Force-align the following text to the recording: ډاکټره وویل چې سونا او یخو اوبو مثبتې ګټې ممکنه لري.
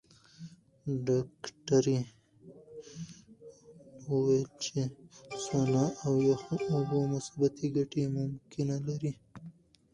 ډاکټره 1.07 1.99
وویل 4.09 4.45
چې 4.63 4.79
سونا 5.45 5.85
او 6.05 6.13
یخو 6.31 6.55
اوبو 6.73 6.97
مثبتې 7.13 7.65
ګټې 7.75 8.03
ممکنه 8.17 8.75
لري. 8.87 9.13